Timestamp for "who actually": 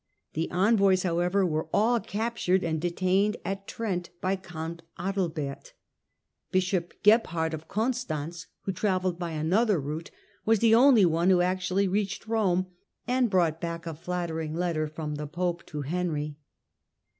11.29-11.87